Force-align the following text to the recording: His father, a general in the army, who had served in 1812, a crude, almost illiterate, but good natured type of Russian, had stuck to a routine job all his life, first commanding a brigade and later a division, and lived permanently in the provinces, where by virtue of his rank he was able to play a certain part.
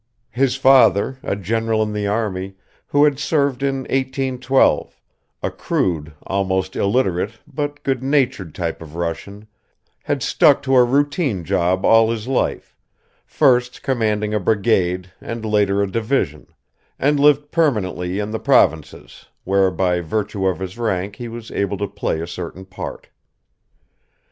His 0.31 0.55
father, 0.55 1.19
a 1.21 1.35
general 1.35 1.83
in 1.83 1.93
the 1.93 2.07
army, 2.07 2.55
who 2.87 3.03
had 3.03 3.19
served 3.19 3.61
in 3.61 3.81
1812, 3.81 4.99
a 5.43 5.51
crude, 5.51 6.13
almost 6.25 6.75
illiterate, 6.75 7.33
but 7.45 7.83
good 7.83 8.01
natured 8.01 8.55
type 8.55 8.81
of 8.81 8.95
Russian, 8.95 9.45
had 10.05 10.23
stuck 10.23 10.63
to 10.63 10.75
a 10.75 10.83
routine 10.83 11.43
job 11.43 11.85
all 11.85 12.09
his 12.09 12.27
life, 12.27 12.75
first 13.27 13.83
commanding 13.83 14.33
a 14.33 14.39
brigade 14.39 15.11
and 15.21 15.45
later 15.45 15.83
a 15.83 15.91
division, 15.91 16.47
and 16.97 17.19
lived 17.19 17.51
permanently 17.51 18.17
in 18.17 18.31
the 18.31 18.39
provinces, 18.39 19.27
where 19.43 19.69
by 19.69 19.99
virtue 20.01 20.47
of 20.47 20.57
his 20.57 20.79
rank 20.79 21.17
he 21.17 21.27
was 21.27 21.51
able 21.51 21.77
to 21.77 21.87
play 21.87 22.19
a 22.21 22.25
certain 22.25 22.65
part. 22.65 23.09